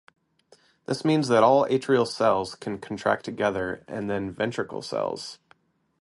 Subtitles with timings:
[0.87, 5.37] This means that all atrial cells can contract together, and then all ventricular cells.